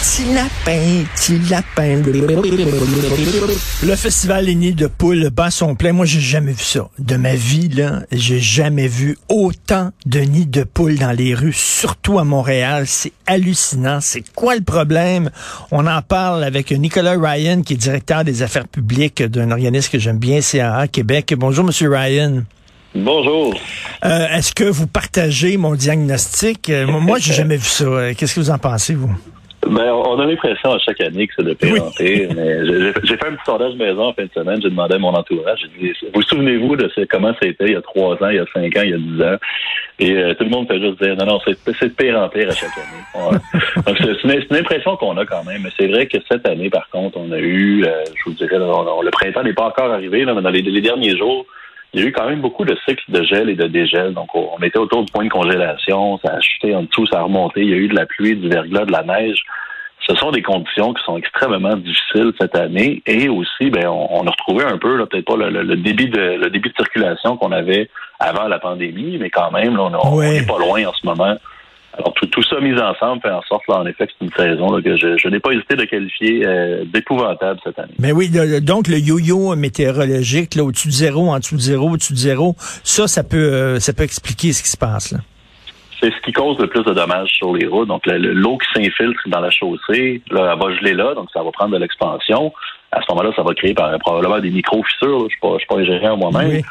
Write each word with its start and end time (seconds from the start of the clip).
Petit 0.00 0.24
lapin, 0.34 1.04
petit 1.14 1.38
lapin. 1.50 2.02
Le 3.82 3.96
festival 3.96 4.46
des 4.46 4.54
nids 4.54 4.72
de 4.72 4.86
poules 4.86 5.28
bat 5.30 5.50
son 5.50 5.74
plein. 5.74 5.92
Moi, 5.92 6.06
j'ai 6.06 6.20
jamais 6.20 6.52
vu 6.52 6.62
ça. 6.64 6.88
De 6.98 7.16
ma 7.16 7.34
vie, 7.34 7.68
là, 7.68 8.00
j'ai 8.10 8.40
jamais 8.40 8.88
vu 8.88 9.18
autant 9.28 9.90
de 10.06 10.20
nids 10.20 10.46
de 10.46 10.62
poules 10.64 10.96
dans 10.98 11.12
les 11.12 11.34
rues, 11.34 11.52
surtout 11.52 12.18
à 12.18 12.24
Montréal. 12.24 12.84
C'est 12.86 13.12
hallucinant. 13.26 14.00
C'est 14.00 14.24
quoi 14.34 14.54
le 14.56 14.62
problème? 14.62 15.30
On 15.70 15.86
en 15.86 16.00
parle 16.00 16.44
avec 16.44 16.70
Nicolas 16.70 17.16
Ryan, 17.18 17.60
qui 17.60 17.74
est 17.74 17.76
directeur 17.76 18.24
des 18.24 18.42
affaires 18.42 18.68
publiques 18.68 19.22
d'un 19.22 19.50
organisme 19.50 19.90
que 19.92 19.98
j'aime 19.98 20.18
bien, 20.18 20.40
CAA 20.40 20.88
Québec. 20.88 21.34
Bonjour, 21.36 21.64
Monsieur 21.64 21.90
Ryan. 21.94 22.42
Bonjour. 22.94 23.54
Euh, 24.04 24.28
Est-ce 24.28 24.52
que 24.54 24.64
vous 24.64 24.86
partagez 24.86 25.58
mon 25.58 25.74
diagnostic? 25.74 26.70
Euh, 26.70 26.86
moi, 26.86 27.18
j'ai 27.18 27.34
jamais 27.34 27.56
vu 27.58 27.68
ça. 27.68 27.84
Euh, 27.84 28.14
Qu'est-ce 28.16 28.34
que 28.36 28.40
vous 28.40 28.50
en 28.50 28.58
pensez, 28.58 28.94
vous? 28.94 29.14
Ben, 29.66 29.92
on 29.92 30.18
a 30.18 30.26
l'impression 30.26 30.72
à 30.72 30.78
chaque 30.78 31.00
année 31.02 31.26
que 31.26 31.34
c'est 31.36 31.44
de 31.44 31.52
pire 31.54 31.84
en 31.84 31.90
pire, 31.96 32.30
mais 32.34 32.66
j'ai 32.66 32.92
j'ai 33.04 33.16
fait 33.16 33.26
un 33.26 33.32
petit 33.32 33.44
sondage 33.44 33.74
maison 33.74 34.06
en 34.06 34.12
fin 34.14 34.24
de 34.24 34.30
semaine. 34.34 34.60
J'ai 34.62 34.70
demandé 34.70 34.94
à 34.94 34.98
mon 34.98 35.10
entourage, 35.14 35.60
j'ai 35.60 35.88
dit, 35.88 35.92
vous 36.14 36.22
souvenez-vous 36.22 36.76
de 36.76 36.90
ce, 36.94 37.02
comment 37.04 37.32
c'était 37.42 37.66
il 37.66 37.72
y 37.72 37.76
a 37.76 37.82
trois 37.82 38.14
ans, 38.14 38.28
il 38.30 38.36
y 38.36 38.38
a 38.38 38.46
cinq 38.54 38.74
ans, 38.76 38.82
il 38.82 38.90
y 38.90 38.94
a 38.94 38.98
dix 38.98 39.22
ans? 39.22 39.36
Et 39.98 40.12
euh, 40.16 40.32
tout 40.34 40.44
le 40.44 40.50
monde 40.50 40.66
fait 40.66 40.80
juste 40.80 41.02
dire, 41.02 41.14
non, 41.16 41.26
non, 41.26 41.40
c'est 41.44 41.52
de 41.88 41.88
pire 41.94 42.18
en 42.18 42.28
pire 42.30 42.48
à 42.48 42.54
chaque 42.54 42.70
année. 42.78 43.28
Ouais. 43.30 43.38
Donc, 43.86 43.96
c'est 43.98 44.24
une, 44.34 44.42
une 44.50 44.56
impression 44.56 44.96
qu'on 44.96 45.16
a 45.18 45.26
quand 45.26 45.44
même, 45.44 45.60
mais 45.62 45.70
c'est 45.78 45.88
vrai 45.88 46.06
que 46.06 46.16
cette 46.30 46.48
année, 46.48 46.70
par 46.70 46.88
contre, 46.88 47.18
on 47.18 47.30
a 47.30 47.38
eu, 47.38 47.84
euh, 47.84 47.90
je 48.16 48.22
vous 48.30 48.32
dirais, 48.36 48.56
on- 48.58 48.98
on- 48.98 49.02
le 49.02 49.10
printemps 49.10 49.42
n'est 49.42 49.52
pas 49.52 49.66
encore 49.66 49.92
arrivé, 49.92 50.24
là, 50.24 50.32
mais 50.34 50.40
dans 50.42 50.48
les, 50.50 50.62
les 50.62 50.80
derniers 50.80 51.16
jours, 51.18 51.44
il 51.92 52.00
y 52.00 52.04
a 52.04 52.06
eu 52.06 52.12
quand 52.12 52.28
même 52.28 52.40
beaucoup 52.40 52.64
de 52.64 52.76
cycles 52.88 53.02
de 53.08 53.22
gel 53.24 53.48
et 53.50 53.54
de 53.56 53.66
dégel. 53.66 54.14
Donc, 54.14 54.34
on 54.34 54.58
était 54.62 54.78
autour 54.78 55.04
du 55.04 55.12
point 55.12 55.24
de 55.24 55.28
congélation, 55.30 56.18
ça 56.24 56.34
a 56.34 56.40
chuté 56.40 56.74
en 56.74 56.82
dessous, 56.84 57.06
ça 57.06 57.18
a 57.20 57.22
remonté. 57.22 57.62
Il 57.62 57.70
y 57.70 57.74
a 57.74 57.76
eu 57.76 57.88
de 57.88 57.96
la 57.96 58.06
pluie, 58.06 58.36
du 58.36 58.48
verglas, 58.48 58.84
de 58.84 58.92
la 58.92 59.02
neige. 59.02 59.42
Ce 60.08 60.14
sont 60.16 60.30
des 60.30 60.42
conditions 60.42 60.94
qui 60.94 61.02
sont 61.04 61.18
extrêmement 61.18 61.76
difficiles 61.76 62.32
cette 62.40 62.56
année. 62.56 63.02
Et 63.06 63.28
aussi, 63.28 63.70
ben, 63.70 63.86
on, 63.86 64.08
on 64.22 64.26
a 64.26 64.30
retrouvé 64.30 64.64
un 64.64 64.78
peu, 64.78 64.96
là, 64.96 65.06
peut-être 65.06 65.26
pas 65.26 65.36
le, 65.36 65.50
le- 65.50 65.62
le 65.62 65.76
débit 65.76 66.08
de 66.08 66.18
le 66.20 66.48
débit 66.50 66.70
de 66.70 66.74
circulation 66.74 67.36
qu'on 67.36 67.52
avait 67.52 67.90
avant 68.18 68.48
la 68.48 68.58
pandémie, 68.58 69.18
mais 69.18 69.28
quand 69.30 69.50
même, 69.50 69.76
là, 69.76 69.82
on, 69.84 69.94
a- 69.94 69.98
on 70.06 70.16
Ouais. 70.16 70.36
est 70.38 70.46
pas 70.46 70.58
loin 70.58 70.84
en 70.86 70.92
ce 70.94 71.06
moment. 71.06 71.36
Alors, 71.98 72.14
tout, 72.14 72.26
tout 72.26 72.42
ça 72.44 72.60
mis 72.60 72.72
ensemble 72.80 73.20
fait 73.20 73.30
en 73.30 73.42
sorte, 73.42 73.62
là, 73.68 73.78
en 73.80 73.86
effet, 73.86 74.06
que 74.06 74.12
c'est 74.18 74.24
une 74.24 74.32
saison 74.32 74.70
là, 74.72 74.80
que 74.80 74.96
je, 74.96 75.16
je 75.18 75.28
n'ai 75.28 75.40
pas 75.40 75.50
hésité 75.50 75.74
de 75.74 75.84
qualifier 75.84 76.46
euh, 76.46 76.84
d'épouvantable 76.86 77.58
cette 77.64 77.78
année. 77.80 77.92
Mais 77.98 78.12
oui, 78.12 78.30
le- 78.32 78.60
donc 78.60 78.86
le 78.86 78.98
yo-yo 78.98 79.56
météorologique, 79.56 80.54
là, 80.54 80.62
au-dessus 80.62 80.88
de 80.88 80.92
zéro, 80.92 81.28
en 81.30 81.38
dessous 81.38 81.56
de 81.56 81.60
zéro, 81.60 81.90
au-dessus 81.90 82.12
de 82.12 82.18
zéro, 82.18 82.54
ça, 82.84 83.08
ça 83.08 83.24
peut, 83.24 83.36
euh, 83.52 83.80
ça 83.80 83.92
peut 83.92 84.04
expliquer 84.04 84.52
ce 84.52 84.62
qui 84.62 84.68
se 84.68 84.76
passe. 84.76 85.12
Là. 85.12 85.18
c'est 86.00 86.10
ce 86.12 86.20
qui 86.24 86.32
cause 86.32 86.58
le 86.58 86.66
plus 86.68 86.82
de 86.84 86.92
dommages 86.94 87.28
sur 87.36 87.52
les 87.54 87.66
routes. 87.66 87.88
Donc, 87.88 88.06
le- 88.06 88.16
le- 88.18 88.32
l'eau 88.32 88.56
qui 88.56 88.66
s'infiltre 88.72 89.20
dans 89.26 89.40
la 89.40 89.50
chaussée, 89.50 90.22
là, 90.30 90.52
elle 90.54 90.58
va 90.58 90.74
geler 90.76 90.94
là, 90.94 91.14
donc 91.14 91.28
ça 91.34 91.42
va 91.42 91.50
prendre 91.50 91.72
de 91.72 91.78
l'expansion. 91.78 92.52
À 92.92 93.00
ce 93.02 93.06
moment-là, 93.12 93.32
ça 93.36 93.42
va 93.42 93.52
créer 93.54 93.74
par- 93.74 93.96
probablement 93.98 94.38
des 94.38 94.50
micro-fissures. 94.50 95.18
Je 95.20 95.24
ne 95.24 95.28
suis 95.28 95.40
pas, 95.40 95.52
je 95.54 95.58
suis 95.58 95.66
pas 95.66 95.76
ingénieur 95.78 96.16
moi-même. 96.16 96.50
Oui. 96.50 96.62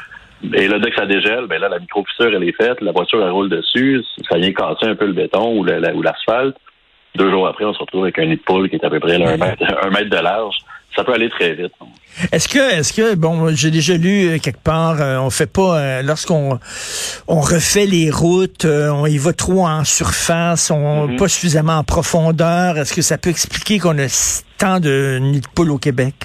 Et 0.54 0.68
là, 0.68 0.80
dès 0.80 0.90
que 0.90 0.96
ça 0.96 1.06
dégèle, 1.06 1.46
ben 1.48 1.60
là, 1.60 1.68
la 1.70 1.80
micro-fissure, 1.80 2.32
elle 2.34 2.44
est 2.44 2.56
faite, 2.56 2.80
la 2.82 2.92
voiture, 2.92 3.22
elle 3.24 3.32
roule 3.32 3.50
dessus, 3.50 4.04
ça 4.30 4.38
vient 4.38 4.54
casser 4.54 4.86
un 4.86 4.96
peu 4.96 5.06
le 5.06 5.14
béton 5.14 5.58
ou 5.58 5.64
le- 5.64 5.80
la- 5.80 5.94
ou 5.94 6.02
l'asphalte. 6.02 6.56
Deux 7.16 7.30
jours 7.30 7.48
après, 7.48 7.66
on 7.66 7.74
se 7.74 7.80
retrouve 7.80 8.04
avec 8.04 8.18
un 8.20 8.26
nid 8.26 8.38
de 8.38 8.42
poule 8.42 8.70
qui 8.70 8.76
est 8.78 8.86
à 8.86 8.90
peu 8.90 9.00
près 9.00 9.18
là, 9.18 9.32
un, 9.32 9.38
mètre, 9.38 9.64
un 9.84 9.90
mètre 9.90 10.10
de 10.10 10.18
large. 10.24 10.56
Ça 10.96 11.04
peut 11.04 11.14
aller 11.14 11.30
très 11.30 11.54
vite. 11.54 11.72
Est-ce 12.32 12.48
que, 12.48 12.58
est-ce 12.80 12.94
que, 12.94 13.16
bon, 13.16 13.54
j'ai 13.56 13.70
déjà 13.70 13.96
lu 13.96 14.28
euh, 14.30 14.38
quelque 14.40 14.62
part, 14.64 15.00
euh, 15.00 15.18
on 15.20 15.30
fait 15.30 15.52
pas, 15.52 15.78
euh, 15.80 16.02
lorsqu'on 16.02 16.60
on 17.28 17.40
refait 17.42 17.86
les 17.86 18.10
routes, 18.10 18.66
euh, 18.66 18.90
on 18.90 19.06
y 19.06 19.18
va 19.18 19.32
trop 19.34 19.66
en 19.68 19.84
surface, 19.86 20.72
on 20.72 21.08
Mhm. 21.08 21.18
pas 21.18 21.28
suffisamment 21.28 21.78
en 21.78 21.84
profondeur. 21.84 22.78
Est-ce 22.78 22.94
que 22.94 23.02
ça 23.04 23.18
peut 23.18 23.30
expliquer 23.30 23.78
qu'on 23.80 23.98
a 24.00 24.08
tant 24.58 24.80
de 24.80 25.20
nids 25.22 25.42
de 25.42 25.48
poules 25.54 25.72
au 25.72 25.78
Québec? 25.78 26.16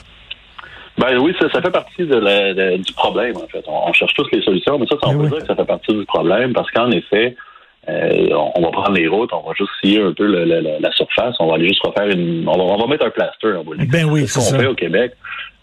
Ben 0.99 1.19
oui, 1.19 1.35
ça, 1.41 1.49
ça 1.51 1.61
fait 1.61 1.71
partie 1.73 2.05
de 2.07 2.17
la- 2.17 2.55
de- 2.55 2.77
du 2.77 2.93
problème, 2.93 3.37
en 3.37 3.49
fait. 3.49 3.65
On, 3.67 3.89
on 3.89 3.93
cherche 3.93 4.15
tous 4.15 4.27
les 4.33 4.43
solutions, 4.43 4.79
mais 4.79 4.87
ça, 4.87 4.97
ça, 5.03 5.09
on 5.09 5.15
Ben 5.15 5.19
peut 5.19 5.25
oui. 5.25 5.31
dire 5.31 5.41
que 5.41 5.47
ça 5.47 5.57
fait 5.57 5.65
partie 5.67 5.93
du 5.95 6.05
problème 6.07 6.53
parce 6.53 6.71
qu'en 6.71 6.91
effet, 6.93 7.35
euh, 7.89 8.29
on, 8.33 8.53
on 8.57 8.63
va 8.63 8.71
prendre 8.71 8.93
les 8.93 9.09
routes, 9.09 9.31
on 9.33 9.41
va 9.47 9.53
juste 9.59 9.71
scier 9.83 10.01
un 10.01 10.13
peu 10.13 10.25
le- 10.27 10.45
le- 10.45 10.61
le- 10.61 10.81
la 10.81 10.93
surface, 10.93 11.35
on 11.41 11.49
va 11.49 11.55
aller 11.57 11.67
juste 11.69 11.85
refaire 11.85 12.09
une. 12.09 12.49
On 12.49 12.57
va, 12.57 12.63
on 12.63 12.79
va 12.79 12.87
mettre 12.87 13.05
un 13.07 13.11
plaster, 13.11 13.55
on 13.59 13.69
va 13.71 13.77
dire. 13.77 13.87
Ben 13.91 14.05
oui, 14.05 14.27
c'est 14.27 14.41
ce 14.41 14.53
qu'on 14.55 14.61
fait 14.61 14.67
au 14.67 14.75
Québec. 14.75 15.13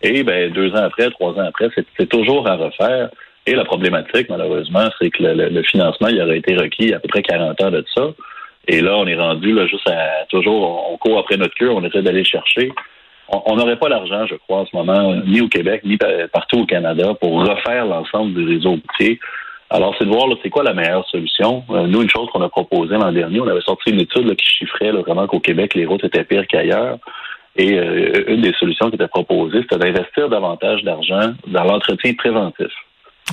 Et 0.03 0.23
ben 0.23 0.51
deux 0.51 0.71
ans 0.71 0.83
après, 0.83 1.09
trois 1.11 1.31
ans 1.33 1.45
après, 1.47 1.69
c'est 1.97 2.09
toujours 2.09 2.47
à 2.49 2.55
refaire. 2.57 3.09
Et 3.47 3.55
la 3.55 3.65
problématique, 3.65 4.27
malheureusement, 4.29 4.87
c'est 4.99 5.09
que 5.09 5.23
le, 5.23 5.49
le- 5.49 5.63
financement, 5.63 6.09
il 6.09 6.21
aurait 6.21 6.37
été 6.37 6.55
requis 6.55 6.83
il 6.83 6.89
y 6.89 6.93
a 6.93 6.97
à 6.97 6.99
peu 6.99 7.07
près 7.07 7.23
40 7.23 7.59
ans 7.63 7.71
de 7.71 7.83
ça. 7.95 8.09
Et 8.67 8.81
là, 8.81 8.95
on 8.97 9.07
est 9.07 9.15
rendu 9.15 9.51
là 9.53 9.65
juste 9.65 9.89
à 9.89 10.25
toujours, 10.29 10.91
on 10.91 10.97
court 10.97 11.17
après 11.19 11.37
notre 11.37 11.55
queue, 11.55 11.71
on 11.71 11.83
essaie 11.83 12.03
d'aller 12.03 12.19
le 12.19 12.25
chercher. 12.25 12.71
On- 13.31 13.55
n'aurait 13.55 13.77
pas 13.77 13.87
l'argent, 13.89 14.25
je 14.27 14.35
crois, 14.35 14.59
en 14.59 14.65
ce 14.65 14.75
moment, 14.75 15.15
ni 15.25 15.39
au 15.41 15.47
Québec, 15.47 15.81
ni 15.85 15.97
pa- 15.97 16.27
partout 16.31 16.59
au 16.59 16.65
Canada, 16.65 17.13
pour 17.19 17.39
refaire 17.47 17.85
l'ensemble 17.85 18.33
du 18.33 18.45
réseau 18.55 18.71
routier. 18.71 19.19
Alors, 19.69 19.95
c'est 19.97 20.03
de 20.05 20.09
voir 20.09 20.25
c'est 20.43 20.49
quoi 20.49 20.63
la 20.63 20.73
meilleure 20.73 21.07
solution. 21.07 21.63
Euh, 21.69 21.87
nous, 21.87 22.01
une 22.01 22.09
chose 22.09 22.27
qu'on 22.33 22.41
a 22.41 22.49
proposée 22.49 22.95
l'an 22.97 23.11
dernier, 23.11 23.39
on 23.39 23.47
avait 23.47 23.61
sorti 23.61 23.91
une 23.91 24.01
étude 24.01 24.27
là, 24.27 24.35
qui 24.35 24.45
chiffrait 24.45 24.91
là, 24.91 24.99
vraiment 25.01 25.27
qu'au 25.27 25.39
Québec, 25.39 25.75
les 25.75 25.85
routes 25.85 26.03
étaient 26.03 26.25
pires 26.25 26.45
qu'ailleurs. 26.47 26.97
Et 27.55 27.77
euh, 27.77 28.23
une 28.27 28.41
des 28.41 28.53
solutions 28.53 28.89
qui 28.89 28.95
était 28.95 29.07
proposée, 29.07 29.61
c'était 29.61 29.77
d'investir 29.77 30.27
davantage 30.29 30.83
d'argent 30.83 31.33
dans 31.47 31.63
l'entretien 31.63 32.13
préventif. 32.15 32.71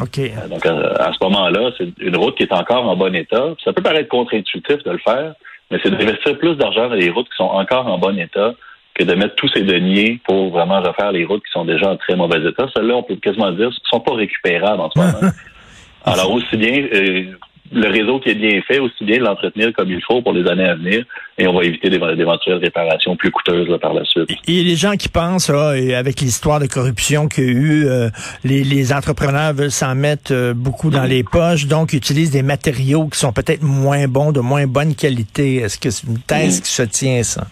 OK. 0.00 0.18
Euh, 0.18 0.48
Donc, 0.48 0.64
à, 0.64 0.76
à 1.08 1.12
ce 1.12 1.18
moment-là, 1.24 1.70
c'est 1.76 1.88
une 1.98 2.16
route 2.16 2.36
qui 2.36 2.44
est 2.44 2.52
encore 2.52 2.86
en 2.88 2.94
bon 2.94 3.14
état. 3.16 3.54
Ça 3.64 3.72
peut 3.72 3.82
paraître 3.82 4.08
contre-intuitif 4.08 4.82
de 4.84 4.90
le 4.92 4.98
faire, 4.98 5.34
mais 5.72 5.78
c'est 5.82 5.90
d'investir 5.90 6.38
plus 6.38 6.54
d'argent 6.54 6.88
dans 6.88 6.94
les 6.94 7.10
routes 7.10 7.28
qui 7.28 7.36
sont 7.36 7.44
encore 7.50 7.86
en 7.88 7.98
bon 7.98 8.16
état 8.16 8.54
que 8.98 9.04
de 9.04 9.14
mettre 9.14 9.34
tous 9.36 9.48
ces 9.54 9.62
deniers 9.62 10.20
pour 10.26 10.50
vraiment 10.50 10.80
refaire 10.80 11.12
les 11.12 11.24
routes 11.24 11.42
qui 11.44 11.52
sont 11.52 11.64
déjà 11.64 11.90
en 11.92 11.96
très 11.96 12.16
mauvais 12.16 12.40
état. 12.48 12.66
Celles-là, 12.74 12.96
on 12.96 13.02
peut 13.02 13.16
quasiment 13.16 13.52
dire, 13.52 13.68
ne 13.68 13.74
sont 13.90 14.00
pas 14.00 14.14
récupérables 14.14 14.80
en 14.80 14.90
ce 14.90 14.98
moment. 14.98 15.32
Alors, 16.04 16.32
aussi 16.32 16.56
bien 16.56 16.84
euh, 16.94 17.24
le 17.70 17.88
réseau 17.88 18.18
qui 18.18 18.30
est 18.30 18.34
bien 18.34 18.60
fait, 18.66 18.78
aussi 18.78 19.04
bien 19.04 19.18
l'entretenir 19.18 19.72
comme 19.74 19.90
il 19.90 20.00
faut 20.02 20.22
pour 20.22 20.32
les 20.32 20.48
années 20.48 20.64
à 20.64 20.74
venir, 20.74 21.04
et 21.36 21.46
on 21.46 21.52
va 21.52 21.64
éviter 21.64 21.90
d'éve- 21.90 22.16
d'éventuelles 22.16 22.56
réparations 22.56 23.14
plus 23.14 23.30
coûteuses 23.30 23.68
là, 23.68 23.78
par 23.78 23.92
la 23.92 24.04
suite. 24.06 24.30
A 24.30 24.36
des 24.46 24.74
gens 24.76 24.92
qui 24.96 25.08
pensent, 25.10 25.50
et 25.76 25.94
avec 25.94 26.20
l'histoire 26.20 26.60
de 26.60 26.66
corruption 26.66 27.28
qu'il 27.28 27.44
y 27.44 27.48
a 27.48 27.50
eu, 27.50 27.86
euh, 27.86 28.08
les, 28.42 28.64
les 28.64 28.92
entrepreneurs 28.92 29.52
veulent 29.52 29.70
s'en 29.70 29.94
mettre 29.94 30.32
euh, 30.32 30.54
beaucoup 30.54 30.88
dans 30.88 31.04
les 31.04 31.22
poches, 31.24 31.66
donc 31.66 31.92
utilisent 31.92 32.30
des 32.30 32.42
matériaux 32.42 33.06
qui 33.08 33.18
sont 33.18 33.32
peut-être 33.34 33.62
moins 33.62 34.08
bons, 34.08 34.32
de 34.32 34.40
moins 34.40 34.66
bonne 34.66 34.94
qualité. 34.94 35.56
Est-ce 35.56 35.78
que 35.78 35.90
c'est 35.90 36.06
une 36.06 36.20
thèse 36.20 36.60
Mm. 36.60 36.62
qui 36.62 36.70
se 36.70 36.82
tient, 36.84 37.22
ça? 37.22 37.46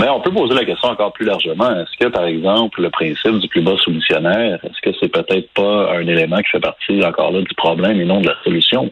Mais 0.00 0.08
on 0.08 0.20
peut 0.20 0.32
poser 0.32 0.54
la 0.54 0.64
question 0.64 0.88
encore 0.88 1.12
plus 1.12 1.24
largement. 1.24 1.70
Est-ce 1.70 1.96
que, 2.04 2.10
par 2.10 2.24
exemple, 2.24 2.82
le 2.82 2.90
principe 2.90 3.38
du 3.38 3.48
plus 3.48 3.60
bas 3.62 3.76
soumissionnaire, 3.78 4.58
est-ce 4.64 4.80
que 4.82 4.96
c'est 5.00 5.08
peut-être 5.08 5.50
pas 5.52 5.92
un 5.94 6.06
élément 6.06 6.38
qui 6.38 6.50
fait 6.50 6.60
partie 6.60 7.04
encore 7.04 7.30
là 7.30 7.40
du 7.42 7.54
problème 7.54 8.00
et 8.00 8.04
non 8.04 8.20
de 8.20 8.26
la 8.26 8.34
solution? 8.42 8.90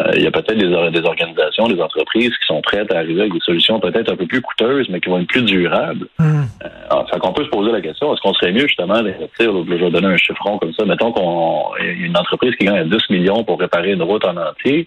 Euh, 0.00 0.10
il 0.16 0.22
y 0.22 0.26
a 0.26 0.30
peut-être 0.32 0.58
des, 0.58 0.72
or- 0.72 0.90
des 0.90 1.02
organisations, 1.04 1.68
des 1.68 1.80
entreprises 1.80 2.30
qui 2.36 2.46
sont 2.46 2.60
prêtes 2.62 2.92
à 2.92 2.98
arriver 2.98 3.20
avec 3.20 3.32
des 3.32 3.40
solutions 3.40 3.78
peut-être 3.78 4.10
un 4.10 4.16
peu 4.16 4.26
plus 4.26 4.42
coûteuses, 4.42 4.88
mais 4.88 5.00
qui 5.00 5.08
vont 5.08 5.20
être 5.20 5.28
plus 5.28 5.42
durables. 5.44 6.08
Hum. 6.18 6.46
Alors, 6.90 7.08
fait 7.08 7.18
qu'on 7.20 7.32
peut 7.32 7.44
se 7.44 7.48
poser 7.50 7.70
la 7.70 7.80
question, 7.80 8.12
est-ce 8.12 8.20
qu'on 8.20 8.34
serait 8.34 8.52
mieux 8.52 8.66
justement 8.66 9.00
d'investir, 9.00 9.52
je 9.52 9.74
vais 9.74 9.90
donner 9.90 10.08
un 10.08 10.16
chiffron 10.16 10.58
comme 10.58 10.72
ça, 10.74 10.84
mettons 10.84 11.12
qu'on 11.12 11.66
une 11.80 12.16
entreprise 12.18 12.56
qui 12.56 12.66
gagne 12.66 12.88
10 12.88 12.98
millions 13.10 13.44
pour 13.44 13.60
réparer 13.60 13.92
une 13.92 14.02
route 14.02 14.24
en 14.24 14.36
entier, 14.36 14.84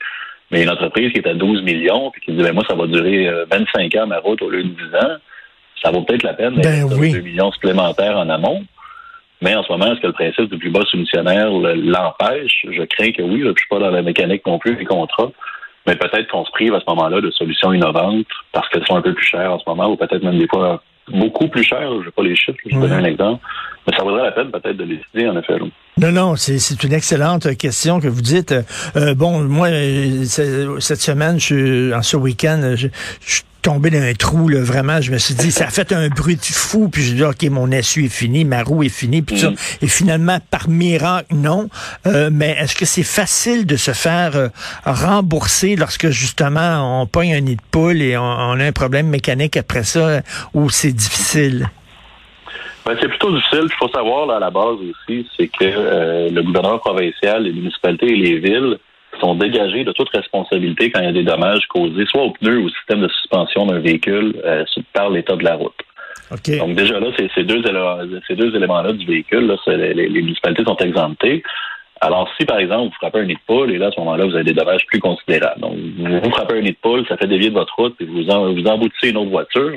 mais 0.51 0.63
une 0.63 0.69
entreprise 0.69 1.11
qui 1.13 1.19
est 1.19 1.27
à 1.27 1.33
12 1.33 1.61
millions, 1.63 2.11
puis 2.11 2.21
qui 2.21 2.31
dit, 2.33 2.43
ben 2.43 2.53
moi, 2.53 2.63
ça 2.67 2.75
va 2.75 2.85
durer 2.85 3.27
euh, 3.29 3.45
25 3.49 3.95
ans 3.95 4.07
ma 4.07 4.19
route 4.19 4.41
au 4.41 4.49
lieu 4.49 4.63
de 4.63 4.69
10 4.69 4.95
ans, 4.97 5.15
ça 5.83 5.91
vaut 5.91 6.01
peut-être 6.01 6.23
la 6.23 6.33
peine 6.33 6.55
Ben 6.61 6.83
oui. 6.97 7.11
2 7.13 7.19
millions 7.21 7.51
supplémentaires 7.51 8.17
en 8.17 8.29
amont. 8.29 8.63
Mais 9.41 9.53
en 9.55 9.63
ce 9.63 9.71
moment, 9.71 9.91
est-ce 9.93 10.01
que 10.01 10.07
le 10.07 10.13
principe 10.13 10.49
du 10.51 10.57
plus 10.57 10.71
bas 10.71 10.81
soumissionnaire 10.89 11.49
le- 11.51 11.75
l'empêche? 11.75 12.65
Je 12.69 12.81
crains 12.83 13.11
que 13.11 13.21
oui. 13.21 13.41
là, 13.41 13.51
Je 13.55 13.59
suis 13.61 13.69
pas 13.69 13.77
dans 13.79 13.91
la 13.91 14.01
mécanique 14.01 14.41
non 14.47 14.57
plus 14.57 14.75
des 14.75 14.85
contrats. 14.85 15.31
Mais 15.85 15.95
peut-être 15.95 16.27
qu'on 16.29 16.43
se 16.43 16.51
prive 16.51 16.73
à 16.73 16.79
ce 16.79 16.85
moment-là 16.87 17.21
de 17.21 17.29
solutions 17.31 17.71
innovantes 17.71 18.25
parce 18.51 18.67
qu'elles 18.69 18.85
sont 18.87 18.95
un 18.97 19.01
peu 19.01 19.13
plus 19.13 19.25
chères 19.25 19.53
en 19.53 19.59
ce 19.59 19.63
moment, 19.67 19.89
ou 19.89 19.95
peut-être 19.95 20.23
même 20.23 20.37
des 20.37 20.47
fois 20.47 20.83
beaucoup 21.09 21.47
plus 21.47 21.63
chères. 21.63 21.89
Je 22.01 22.05
n'ai 22.05 22.11
pas 22.11 22.23
les 22.23 22.35
chiffres, 22.35 22.57
je 22.65 22.75
vais 22.75 22.81
donner 22.81 22.95
un 22.95 23.03
exemple. 23.05 23.41
Mais 23.87 23.95
ça 23.95 24.03
vaudrait 24.03 24.23
la 24.23 24.31
peine 24.31 24.51
peut-être 24.51 24.75
de 24.75 24.83
les 24.83 24.95
étudier, 24.95 25.29
en 25.29 25.37
effet. 25.37 25.53
Non, 25.97 26.11
non, 26.11 26.35
c'est 26.35 26.83
une 26.83 26.91
excellente 26.93 27.55
question 27.57 28.01
que 28.01 28.07
vous 28.07 28.21
dites. 28.21 28.53
Euh, 28.97 29.13
bon, 29.15 29.39
moi, 29.43 29.67
euh, 29.67 30.23
cette 30.25 30.99
semaine, 30.99 31.39
je, 31.39 31.93
en 31.93 32.01
ce 32.01 32.17
week-end, 32.17 32.73
je, 32.75 32.87
je 33.21 33.41
tombé 33.67 33.89
dans 33.89 34.01
un 34.01 34.13
trou, 34.13 34.47
là, 34.47 34.61
vraiment. 34.61 35.01
Je 35.01 35.11
me 35.11 35.17
suis 35.17 35.35
dit, 35.35 35.51
ça 35.51 35.65
a 35.65 35.69
fait 35.69 35.91
un 35.91 36.07
bruit 36.07 36.35
de 36.35 36.41
fou. 36.41 36.87
Puis 36.89 37.03
je 37.03 37.13
dis, 37.15 37.23
OK, 37.23 37.43
mon 37.51 37.69
essuie 37.71 38.05
est 38.05 38.09
fini, 38.09 38.45
ma 38.45 38.63
roue 38.63 38.83
est 38.83 38.89
finie, 38.89 39.21
puis 39.21 39.37
Mm. 39.37 39.55
Et 39.81 39.87
finalement, 39.87 40.37
par 40.51 40.67
miracle, 40.67 41.35
non. 41.35 41.69
Euh, 42.05 42.29
mais 42.31 42.55
est-ce 42.59 42.75
que 42.75 42.85
c'est 42.85 43.03
facile 43.03 43.65
de 43.65 43.75
se 43.75 43.91
faire 43.91 44.35
euh, 44.35 44.47
rembourser 44.85 45.75
lorsque, 45.75 46.09
justement, 46.09 47.01
on 47.01 47.05
pogne 47.05 47.33
un 47.33 47.41
nid 47.41 47.55
de 47.55 47.61
poule 47.71 48.01
et 48.01 48.17
on, 48.17 48.23
on 48.23 48.59
a 48.59 48.65
un 48.65 48.71
problème 48.71 49.07
mécanique 49.07 49.57
après 49.57 49.83
ça, 49.83 50.21
ou 50.53 50.69
c'est 50.69 50.91
difficile? 50.91 51.69
Ben, 52.85 52.95
c'est 53.01 53.09
plutôt 53.09 53.35
difficile. 53.35 53.65
Il 53.65 53.75
faut 53.77 53.89
savoir 53.89 54.25
là, 54.27 54.37
à 54.37 54.39
la 54.39 54.49
base 54.49 54.77
aussi, 54.77 55.27
c'est 55.37 55.47
que 55.47 55.65
euh, 55.65 56.29
le 56.29 56.41
gouvernement 56.41 56.79
provincial, 56.79 57.43
les 57.43 57.51
municipalités 57.51 58.07
et 58.07 58.15
les 58.15 58.39
villes 58.39 58.77
sont 59.19 59.35
dégagés 59.35 59.83
de 59.83 59.91
toute 59.91 60.09
responsabilité 60.09 60.91
quand 60.91 60.99
il 60.99 61.05
y 61.05 61.09
a 61.09 61.13
des 61.13 61.23
dommages 61.23 61.67
causés 61.67 62.05
soit 62.05 62.23
aux 62.23 62.31
pneus 62.31 62.59
ou 62.59 62.65
au 62.65 62.69
système 62.69 63.01
de 63.01 63.07
suspension 63.07 63.65
d'un 63.65 63.79
véhicule 63.79 64.35
euh, 64.45 64.63
par 64.93 65.09
l'état 65.09 65.35
de 65.35 65.43
la 65.43 65.55
route. 65.55 65.75
Donc 66.57 66.75
déjà 66.75 66.99
là, 66.99 67.07
ces, 67.17 67.43
deux, 67.43 67.61
ces 68.27 68.35
deux 68.35 68.55
éléments-là 68.55 68.93
du 68.93 69.05
véhicule, 69.05 69.47
là, 69.47 69.55
les, 69.67 69.93
les, 69.93 70.21
municipalités 70.21 70.63
sont 70.63 70.75
exemptées. 70.77 71.43
Alors, 72.01 72.29
si 72.37 72.45
par 72.45 72.59
exemple, 72.59 72.89
vous 72.89 72.95
frappez 72.95 73.19
un 73.19 73.25
nid 73.25 73.35
de 73.35 73.39
poule, 73.47 73.71
et 73.71 73.77
là, 73.77 73.87
à 73.87 73.91
ce 73.91 73.99
moment-là, 73.99 74.25
vous 74.25 74.35
avez 74.35 74.43
des 74.43 74.53
dommages 74.53 74.85
plus 74.87 74.99
considérables. 74.99 75.61
Donc, 75.61 75.75
vous 75.75 76.29
frappez 76.29 76.57
un 76.59 76.61
nid 76.61 76.71
de 76.71 76.77
poule, 76.81 77.05
ça 77.07 77.17
fait 77.17 77.27
dévier 77.27 77.49
de 77.49 77.55
votre 77.55 77.73
route, 77.75 77.95
et 77.99 78.05
vous, 78.05 78.29
en, 78.29 78.53
vous 78.53 78.65
emboutissez 78.65 79.09
une 79.09 79.17
autre 79.17 79.31
voiture. 79.31 79.71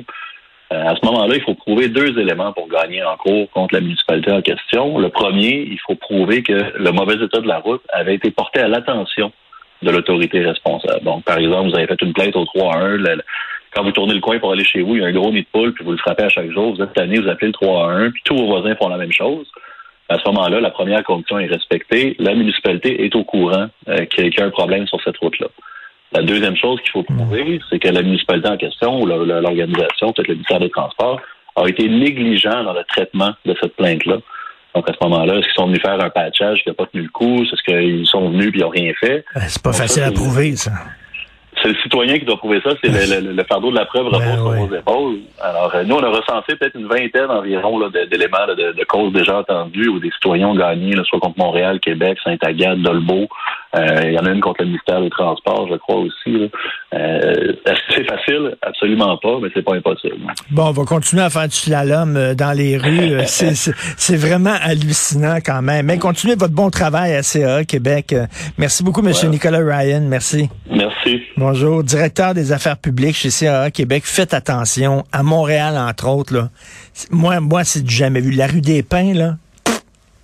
Euh, 0.73 0.87
à 0.87 0.95
ce 0.95 1.05
moment-là, 1.07 1.35
il 1.35 1.43
faut 1.43 1.55
prouver 1.55 1.89
deux 1.89 2.19
éléments 2.19 2.53
pour 2.53 2.69
gagner 2.69 3.03
en 3.03 3.17
cours 3.17 3.51
contre 3.51 3.75
la 3.75 3.81
municipalité 3.81 4.31
en 4.31 4.43
question. 4.43 4.99
Le 4.99 5.09
premier, 5.09 5.67
il 5.69 5.79
faut 5.81 5.97
prouver 5.97 6.43
que 6.43 6.73
le 6.77 6.93
mauvais 6.93 7.15
état 7.15 7.41
de 7.41 7.49
la 7.49 7.59
route 7.59 7.83
avait 7.93 8.15
été 8.15 8.31
porté 8.31 8.61
à 8.61 8.69
l'attention 8.69 9.33
de 9.83 9.91
l'autorité 9.91 10.41
responsable. 10.41 11.03
Donc, 11.05 11.25
par 11.25 11.39
exemple, 11.39 11.71
vous 11.71 11.77
avez 11.77 11.87
fait 11.87 12.01
une 12.03 12.13
plainte 12.13 12.37
au 12.37 12.45
3-1, 12.45 13.21
quand 13.73 13.85
vous 13.85 13.93
tournez 13.93 14.15
le 14.15 14.21
coin 14.21 14.39
pour 14.39 14.53
aller 14.53 14.65
chez 14.65 14.83
vous, 14.83 14.97
il 14.97 15.03
y 15.03 15.05
a 15.05 15.09
un 15.09 15.13
gros 15.13 15.31
nid 15.31 15.43
de 15.43 15.47
poule, 15.53 15.73
puis 15.73 15.85
vous 15.85 15.93
le 15.93 15.99
frappez 15.99 16.25
à 16.25 16.29
chaque 16.29 16.51
jour, 16.51 16.75
vous 16.75 16.83
êtes 16.83 16.93
tanné, 16.93 17.21
vous 17.21 17.29
appelez 17.29 17.53
le 17.53 17.67
3-1, 17.67 18.11
puis 18.11 18.23
tous 18.25 18.37
vos 18.37 18.47
voisins 18.47 18.75
font 18.75 18.89
la 18.89 18.97
même 18.97 19.13
chose. 19.13 19.47
À 20.09 20.19
ce 20.19 20.29
moment-là, 20.29 20.61
la 20.61 20.71
première 20.71 21.05
condition 21.05 21.39
est 21.39 21.47
respectée. 21.47 22.17
La 22.19 22.35
municipalité 22.35 23.05
est 23.05 23.15
au 23.15 23.23
courant 23.23 23.69
euh, 23.89 24.07
qu'il 24.07 24.35
y 24.35 24.41
a 24.41 24.45
un 24.45 24.51
problème 24.51 24.89
sur 24.89 25.01
cette 25.05 25.17
route-là. 25.19 25.47
La 26.13 26.23
deuxième 26.23 26.57
chose 26.57 26.81
qu'il 26.81 26.91
faut 26.91 27.03
prouver, 27.03 27.61
c'est 27.71 27.79
que 27.79 27.89
la 27.89 28.03
municipalité 28.03 28.49
en 28.49 28.57
question 28.57 29.01
ou 29.01 29.07
l'organisation, 29.07 30.13
peut-être 30.13 30.29
le 30.29 30.35
ministère 30.35 30.61
des 30.61 30.71
Transports, 30.71 31.21
a 31.57 31.69
été 31.69 31.89
négligent 31.89 32.65
dans 32.65 32.73
le 32.73 32.85
traitement 32.89 33.33
de 33.45 33.55
cette 33.61 33.77
plainte-là. 33.77 34.19
Donc, 34.75 34.89
à 34.89 34.93
ce 34.93 34.99
moment-là, 35.03 35.35
est-ce 35.35 35.47
qu'ils 35.47 35.55
sont 35.55 35.67
venus 35.67 35.81
faire 35.83 36.01
un 36.01 36.11
patchage 36.11 36.63
qui 36.63 36.69
n'a 36.69 36.75
pas 36.75 36.87
tenu 36.87 37.03
le 37.03 37.09
coup? 37.09 37.43
Est-ce 37.43 37.63
qu'ils 37.63 38.07
sont 38.07 38.31
venus 38.31 38.49
et 38.55 38.59
ils 38.59 38.61
n'ont 38.61 38.69
rien 38.69 38.93
fait? 38.99 39.25
Ben, 39.35 39.43
c'est 39.47 39.63
pas 39.63 39.73
facile 39.73 40.05
à 40.05 40.13
prouver, 40.13 40.57
ça 40.57 40.73
c'est 41.63 41.69
le 41.69 41.75
citoyen 41.83 42.19
qui 42.19 42.25
doit 42.25 42.37
prouver 42.37 42.61
ça, 42.63 42.71
c'est 42.83 42.89
le, 42.89 43.45
fardeau 43.45 43.71
de 43.71 43.77
la 43.77 43.85
preuve 43.85 44.07
repose 44.07 44.21
ben 44.21 44.35
sur 44.35 44.67
vos 44.67 44.75
épaules. 44.75 45.19
Alors, 45.41 45.75
euh, 45.75 45.85
nous, 45.85 45.97
on 45.97 46.03
a 46.03 46.09
recensé 46.09 46.57
peut-être 46.57 46.77
une 46.77 46.87
vingtaine 46.87 47.31
environ 47.31 47.79
d'éléments 47.91 48.47
de, 48.49 48.73
de, 48.73 48.85
causes 48.85 49.13
déjà 49.13 49.39
entendues 49.39 49.89
où 49.89 49.99
des 49.99 50.11
citoyens 50.11 50.49
ont 50.49 50.55
gagné, 50.55 50.95
soit 51.05 51.21
contre 51.21 51.39
Montréal, 51.39 51.81
Québec, 51.81 52.19
Saint-Agathe, 52.25 52.79
Dolbeau. 52.79 53.29
Euh, 53.77 54.01
il 54.05 54.13
y 54.13 54.19
en 54.19 54.27
a 54.27 54.31
une 54.31 54.41
contre 54.41 54.63
le 54.63 54.67
ministère 54.67 55.01
des 55.01 55.11
Transports, 55.11 55.69
je 55.71 55.77
crois 55.77 55.97
aussi. 55.97 56.51
Euh, 56.93 57.53
Est-ce 57.65 57.87
que 57.87 57.95
c'est 57.95 58.09
facile? 58.09 58.57
Absolument 58.63 59.17
pas, 59.19 59.39
mais 59.41 59.49
c'est 59.55 59.63
pas 59.63 59.77
impossible. 59.77 60.17
Bon, 60.51 60.69
on 60.69 60.73
va 60.73 60.85
continuer 60.85 61.23
à 61.23 61.31
faire 61.31 61.47
du 61.47 61.55
slalom 61.55 62.17
euh, 62.17 62.35
dans 62.35 62.53
les 62.53 62.77
rues. 62.77 63.21
c'est 63.27 64.17
vraiment 64.17 64.57
hallucinant 64.61 65.37
quand 65.45 65.63
même. 65.63 65.87
Mais 65.87 65.99
continuez 65.99 66.35
votre 66.35 66.55
bon 66.55 66.71
travail 66.71 67.15
à 67.15 67.23
CA 67.23 67.65
Québec. 67.65 68.15
Merci 68.59 68.83
beaucoup, 68.83 69.07
M. 69.07 69.13
Nicolas 69.31 69.61
Ryan. 69.61 70.03
Merci. 70.03 70.49
Merci. 70.69 71.23
Bonjour, 71.37 71.85
directeur 71.85 72.35
des 72.35 72.53
affaires 72.53 72.79
publiques 72.79 73.17
chez 73.17 73.31
CAA 73.31 73.71
Québec. 73.71 74.03
Faites 74.05 74.35
attention. 74.35 75.05
À 75.13 75.23
Montréal, 75.23 75.77
entre 75.79 76.09
autres, 76.09 76.35
là. 76.35 76.49
Moi, 77.11 77.41
moi, 77.41 77.65
c'est 77.65 77.83
du 77.83 77.95
jamais 77.95 78.21
vu. 78.21 78.33
La 78.33 78.47
rue 78.47 78.61
des 78.61 78.83
Pins, 78.83 79.15
là, 79.15 79.37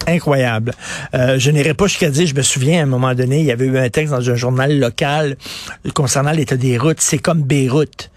incroyable. 0.07 0.73
Euh, 1.15 1.39
je 1.39 1.51
n'irai 1.51 1.75
pas 1.75 1.87
jusqu'à 1.87 2.11
dire, 2.11 2.27
je 2.27 2.35
me 2.35 2.43
souviens 2.43 2.81
à 2.81 2.83
un 2.83 2.87
moment 2.87 3.15
donné, 3.15 3.41
il 3.41 3.47
y 3.47 3.53
avait 3.53 3.67
eu 3.67 3.79
un 3.79 3.89
texte 3.89 4.13
dans 4.13 4.31
un 4.31 4.35
journal 4.35 4.79
local 4.79 5.37
concernant 5.95 6.33
l'état 6.33 6.57
des 6.57 6.79
routes. 6.79 7.01
C'est 7.01 7.19
comme 7.19 7.43
Beyrouth. 7.43 8.11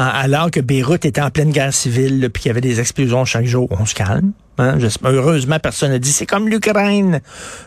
Alors 0.00 0.52
que 0.52 0.60
Beyrouth 0.60 1.04
était 1.04 1.20
en 1.20 1.30
pleine 1.30 1.50
guerre 1.50 1.74
civile, 1.74 2.30
puis 2.32 2.44
qu'il 2.44 2.50
y 2.50 2.52
avait 2.52 2.60
des 2.60 2.78
explosions 2.78 3.24
chaque 3.24 3.46
jour, 3.46 3.68
on 3.70 3.84
se 3.84 3.96
calme. 3.96 4.30
Hein? 4.58 4.78
Heureusement, 5.04 5.58
personne 5.58 5.90
n'a 5.90 5.98
dit 5.98 6.12
c'est 6.12 6.26
comme 6.26 6.48
l'Ukraine. 6.48 7.20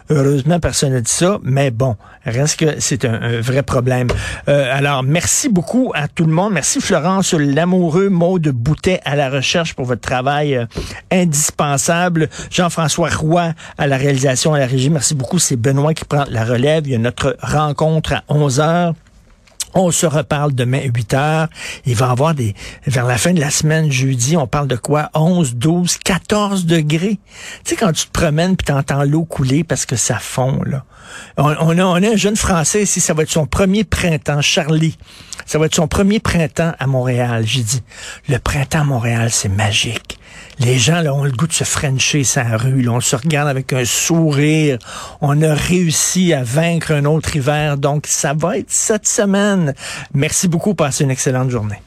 Heureusement, 0.10 0.60
personne 0.62 0.94
n'a 0.94 1.02
dit 1.02 1.12
ça. 1.12 1.40
Mais 1.44 1.72
bon, 1.72 1.98
reste 2.26 2.60
que 2.60 2.80
c'est 2.80 3.04
un, 3.04 3.42
vrai 3.42 3.64
problème. 3.64 4.08
Euh, 4.48 4.70
alors, 4.74 5.04
merci 5.04 5.50
beaucoup 5.50 5.92
à 5.94 6.08
tout 6.08 6.26
le 6.26 6.32
monde. 6.32 6.54
Merci 6.54 6.80
Florence, 6.80 7.34
l'amoureux 7.34 8.08
mot 8.08 8.40
de 8.40 8.52
Boutet 8.52 9.02
à 9.04 9.18
la 9.18 9.30
recherche 9.30 9.74
pour 9.74 9.86
votre 9.86 10.02
travail 10.02 10.56
euh, 10.56 10.66
indispensable. 11.12 12.30
Jean-François 12.50 13.10
Roy 13.10 13.54
à 13.78 13.88
la 13.88 13.98
réalisation 13.98 14.54
à 14.54 14.60
la 14.60 14.68
régie. 14.68 14.90
Merci 14.90 15.16
beaucoup. 15.16 15.40
C'est 15.40 15.58
Benoît 15.58 15.94
qui 15.94 16.06
prend 16.06 16.24
la 16.30 16.46
relève. 16.46 16.88
Il 16.88 16.94
y 16.94 16.96
a 16.96 17.00
notre 17.00 17.36
rencontre 17.42 18.14
à 18.14 18.24
11 18.30 18.60
heures. 18.62 18.94
On 19.74 19.92
se 19.92 20.06
reparle 20.06 20.54
demain 20.54 20.82
8 20.84 21.14
heures. 21.14 21.48
Il 21.86 21.96
va 21.96 22.08
y 22.08 22.10
avoir 22.10 22.34
des, 22.36 22.56
vers 22.86 23.06
la 23.06 23.18
fin 23.18 23.34
de 23.34 23.40
la 23.40 23.50
semaine, 23.50 23.92
jeudi, 23.92 24.38
on 24.38 24.48
parle 24.48 24.68
de 24.68 24.76
quoi? 24.76 25.10
11, 25.14 25.56
12, 25.56 25.98
14 25.98 26.66
degrés. 26.66 27.20
Tu 27.64 27.72
sais, 27.72 27.76
quand 27.76 27.92
tu 27.92 28.08
te 28.08 28.12
promènes 28.12 28.56
puis 28.56 28.66
t'entends 28.66 29.04
l'eau 29.04 29.24
couler 29.26 29.64
parce 29.64 29.86
que 29.86 29.96
ça 29.96 30.20
fond, 30.20 30.62
là. 30.66 30.84
On, 31.38 31.50
a, 31.50 31.84
on 31.84 32.04
a 32.04 32.10
un 32.10 32.16
jeune 32.16 32.38
Français 32.38 32.84
ici, 32.84 33.02
ça 33.02 33.14
va 33.14 33.24
être 33.24 33.32
son 33.32 33.46
premier 33.46 33.84
printemps, 33.84 34.42
Charlie. 34.42 34.98
Ça 35.46 35.60
va 35.60 35.66
être 35.66 35.76
son 35.76 35.88
premier 35.88 36.20
printemps 36.20 36.74
à 36.80 36.88
Montréal. 36.88 37.44
J'ai 37.46 37.64
dit, 37.64 37.84
le 38.30 38.38
printemps 38.38 38.82
à 38.82 38.86
Montréal, 38.86 39.30
c'est 39.32 39.50
magique. 39.50 40.21
Les 40.60 40.78
gens 40.78 41.02
là, 41.02 41.14
ont 41.14 41.24
le 41.24 41.32
goût 41.32 41.48
de 41.48 41.54
se 41.54 41.64
frencher 41.64 42.24
sa 42.24 42.58
rue. 42.58 42.82
Là. 42.84 42.92
On 42.92 43.02
se 43.02 43.16
regarde 43.16 43.48
avec 43.48 43.74
un 43.74 43.86
sourire. 43.86 44.78
On 45.22 45.42
a 45.42 45.54
réussi 45.54 46.34
à 46.34 46.44
vaincre 46.44 46.92
un 46.92 47.06
autre 47.06 47.36
hiver. 47.36 47.78
Donc, 47.78 48.06
ça 48.08 48.34
va 48.34 48.58
être 48.58 48.70
cette 48.72 49.08
semaine. 49.08 49.74
Merci 50.14 50.48
beaucoup. 50.48 50.76
Passez 50.76 51.04
une 51.04 51.12
excellente 51.12 51.50
journée. 51.50 51.82